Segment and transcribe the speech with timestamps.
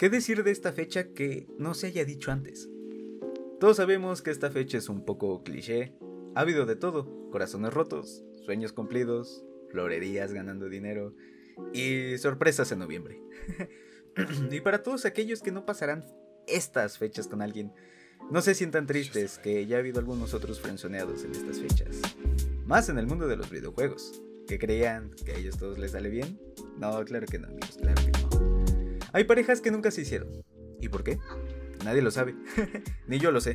[0.00, 2.70] ¿Qué decir de esta fecha que no se haya dicho antes?
[3.60, 5.92] Todos sabemos que esta fecha es un poco cliché.
[6.34, 11.14] Ha habido de todo, corazones rotos, sueños cumplidos, florerías ganando dinero
[11.74, 13.20] y sorpresas en noviembre.
[14.50, 16.06] y para todos aquellos que no pasarán
[16.46, 17.70] estas fechas con alguien,
[18.30, 22.00] no se sientan tristes que ya ha habido algunos otros frenzoneados en estas fechas.
[22.64, 24.22] Más en el mundo de los videojuegos.
[24.48, 26.40] ¿Que creían que a ellos todos les sale bien?
[26.78, 27.99] No, claro que no, amigos, claro.
[29.12, 30.28] Hay parejas que nunca se hicieron.
[30.80, 31.18] ¿Y por qué?
[31.84, 32.34] Nadie lo sabe.
[33.06, 33.54] Ni yo lo sé.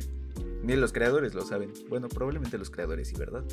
[0.62, 1.72] Ni los creadores lo saben.
[1.88, 3.44] Bueno, probablemente los creadores, sí, ¿verdad?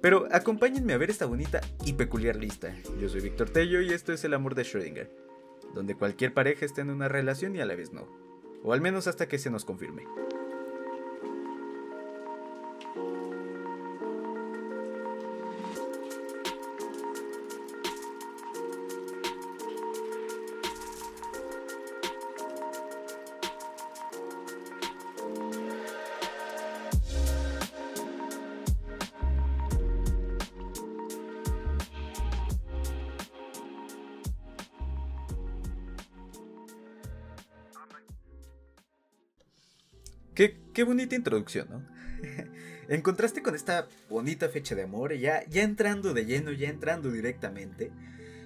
[0.00, 2.76] Pero acompáñenme a ver esta bonita y peculiar lista.
[3.00, 5.08] Yo soy Víctor Tello y esto es El Amor de Schrödinger,
[5.74, 8.08] donde cualquier pareja está en una relación y a la vez no.
[8.64, 10.04] O al menos hasta que se nos confirme.
[40.72, 41.82] Qué, bonita introducción, ¿no?
[42.88, 47.10] en contraste con esta bonita fecha de amor, ya, ya entrando de lleno, ya entrando
[47.10, 47.90] directamente,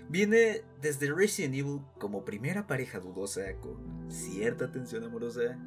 [0.09, 5.59] viene desde Resident Evil como primera pareja dudosa con cierta tensión amorosa.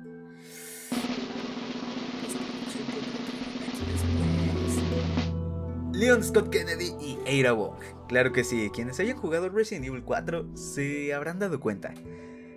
[5.93, 7.75] Leon Scott Kennedy y Ada Wong.
[8.07, 11.93] Claro que sí, quienes hayan jugado Resident Evil 4 se habrán dado cuenta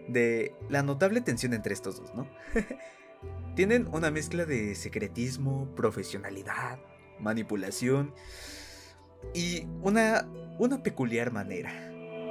[0.08, 2.28] de la notable tensión entre estos dos, ¿no?
[3.54, 6.78] Tienen una mezcla de secretismo, profesionalidad,
[7.20, 8.14] manipulación
[9.34, 10.26] y una,
[10.58, 11.72] una peculiar manera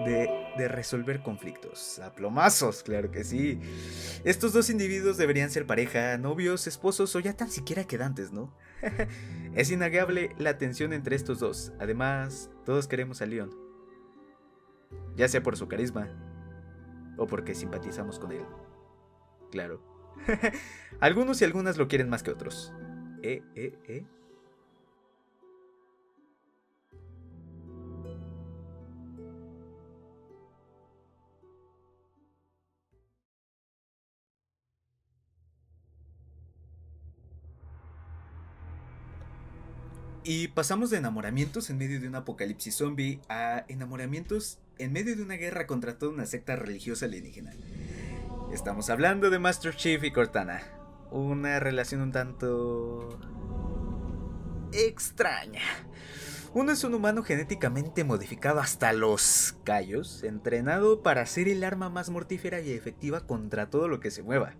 [0.06, 2.00] de, de, resolver conflictos.
[2.00, 3.60] A plomazos, claro que sí.
[4.24, 8.54] Estos dos individuos deberían ser pareja, novios, esposos o ya tan siquiera quedantes, ¿no?
[9.56, 11.72] es innegable la tensión entre estos dos.
[11.80, 13.52] Además, todos queremos a Leon.
[15.16, 16.10] Ya sea por su carisma
[17.18, 18.46] o porque simpatizamos con él.
[19.52, 19.91] Claro.
[21.00, 22.74] Algunos y algunas lo quieren más que otros.
[23.24, 24.06] Eh, eh, eh.
[40.24, 45.24] Y pasamos de enamoramientos en medio de un apocalipsis zombie a enamoramientos en medio de
[45.24, 47.52] una guerra contra toda una secta religiosa alienígena.
[48.54, 50.62] Estamos hablando de Master Chief y Cortana.
[51.10, 53.18] Una relación un tanto...
[54.74, 55.62] extraña.
[56.54, 62.10] Uno es un humano genéticamente modificado hasta los callos, entrenado para ser el arma más
[62.10, 64.56] mortífera y efectiva contra todo lo que se mueva,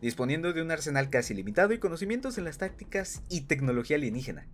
[0.00, 4.46] disponiendo de un arsenal casi limitado y conocimientos en las tácticas y tecnología alienígena,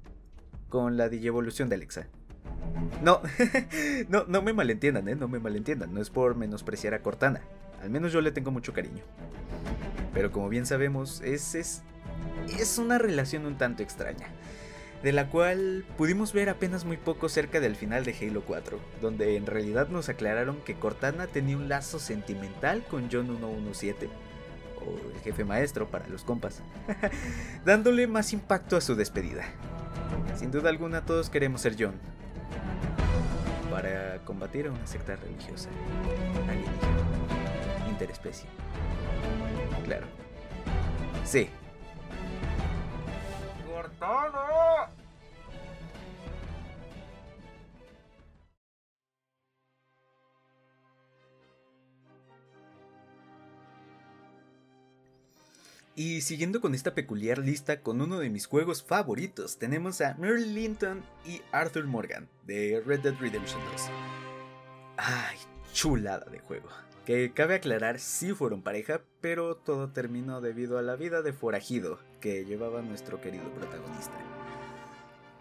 [0.68, 2.08] con la digievolución de Alexa.
[3.04, 3.22] No,
[4.08, 5.14] no, no me malentiendan, ¿eh?
[5.14, 7.40] no me malentiendan, no es por menospreciar a Cortana.
[7.84, 9.02] Al menos yo le tengo mucho cariño.
[10.14, 11.82] Pero como bien sabemos, es, es,
[12.58, 14.26] es una relación un tanto extraña,
[15.02, 19.36] de la cual pudimos ver apenas muy poco cerca del final de Halo 4, donde
[19.36, 24.08] en realidad nos aclararon que Cortana tenía un lazo sentimental con John 117,
[24.80, 26.62] o el jefe maestro para los compas,
[27.66, 29.44] dándole más impacto a su despedida.
[30.36, 31.96] Sin duda alguna todos queremos ser John,
[33.70, 35.68] para combatir a una secta religiosa
[37.94, 38.46] interespecie.
[39.84, 40.06] Claro.
[41.24, 41.48] Sí.
[55.96, 60.46] Y siguiendo con esta peculiar lista con uno de mis juegos favoritos, tenemos a Merle
[60.46, 63.82] Linton y Arthur Morgan de Red Dead Redemption 2.
[64.96, 65.38] Ay,
[65.72, 66.68] chulada de juego
[67.04, 71.98] que cabe aclarar sí fueron pareja, pero todo terminó debido a la vida de forajido
[72.20, 74.14] que llevaba nuestro querido protagonista.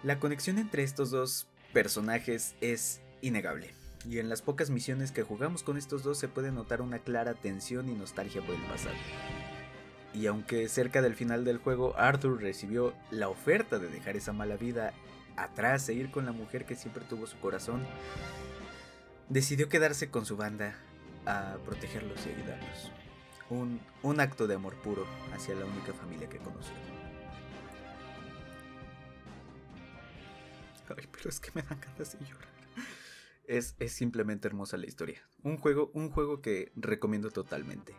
[0.04, 3.74] La conexión entre estos dos personajes es innegable,
[4.10, 7.34] y en las pocas misiones que jugamos con estos dos se puede notar una clara
[7.34, 8.96] tensión y nostalgia por el pasado.
[10.14, 14.58] Y aunque cerca del final del juego Arthur recibió la oferta de dejar esa mala
[14.58, 14.94] vida
[15.38, 17.82] atrás e ir con la mujer que siempre tuvo su corazón,
[19.30, 20.76] decidió quedarse con su banda
[21.26, 22.92] a protegerlos y ayudarlos.
[23.50, 26.74] Un, un acto de amor puro hacia la única familia que conoció.
[30.90, 32.50] Ay, pero es que me dan ganas de llorar.
[33.46, 35.22] Es, es simplemente hermosa la historia.
[35.44, 37.96] Un juego, un juego que recomiendo totalmente.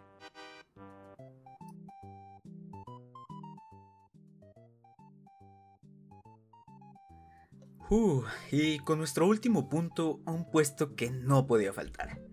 [7.90, 12.23] Uh, y con nuestro último punto, un puesto que no podía faltar.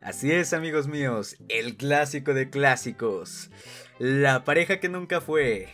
[0.00, 3.50] Así es, amigos míos, el clásico de clásicos.
[3.98, 5.68] La pareja que nunca fue.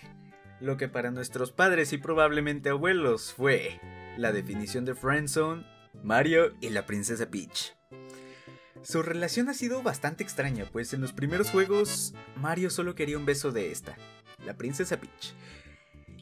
[0.60, 3.80] Lo que para nuestros padres y probablemente abuelos fue
[4.16, 5.64] la definición de Friendzone,
[6.02, 7.76] Mario y la princesa Peach.
[8.82, 13.26] Su relación ha sido bastante extraña, pues en los primeros juegos Mario solo quería un
[13.26, 13.96] beso de esta,
[14.44, 15.34] la princesa Peach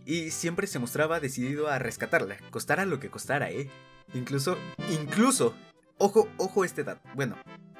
[0.06, 3.70] y siempre se mostraba decidido a rescatarla, costara lo que costara, ¿eh?
[4.12, 4.58] Incluso,
[4.90, 5.54] incluso,
[5.98, 7.08] ojo, ojo este dato.
[7.14, 7.36] Bueno,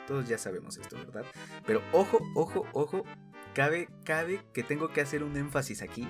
[0.06, 1.24] todos ya sabemos esto, ¿verdad?
[1.66, 3.04] Pero ojo, ojo, ojo,
[3.54, 6.08] cabe, cabe que tengo que hacer un énfasis aquí.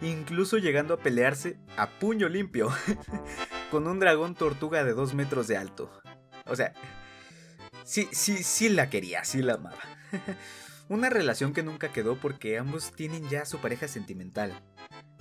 [0.00, 2.70] Incluso llegando a pelearse a puño limpio
[3.70, 5.90] con un dragón tortuga de dos metros de alto.
[6.46, 6.74] O sea,
[7.84, 9.78] sí, sí, sí la quería, sí la amaba.
[10.88, 14.62] Una relación que nunca quedó porque ambos tienen ya su pareja sentimental.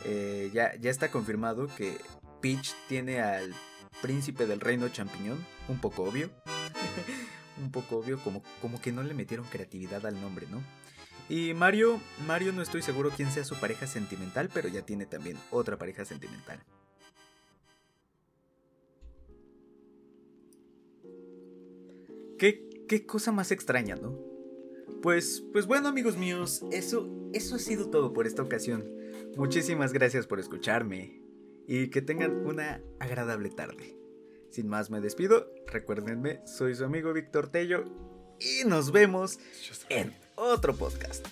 [0.03, 1.95] Eh, ya, ya está confirmado que
[2.41, 3.53] Peach tiene al
[4.01, 6.31] príncipe del reino champiñón, un poco obvio.
[7.61, 10.61] un poco obvio, como, como que no le metieron creatividad al nombre, ¿no?
[11.29, 15.37] Y Mario, Mario no estoy seguro quién sea su pareja sentimental, pero ya tiene también
[15.49, 16.59] otra pareja sentimental.
[22.37, 24.17] ¿Qué, qué cosa más extraña, ¿no?
[25.01, 28.85] Pues, pues bueno amigos míos, eso, eso ha sido todo por esta ocasión.
[29.37, 31.21] Muchísimas gracias por escucharme
[31.67, 34.00] y que tengan una agradable tarde.
[34.51, 37.85] Sin más me despido, recuérdenme, soy su amigo Víctor Tello
[38.37, 39.39] y nos vemos
[39.87, 41.25] en otro podcast.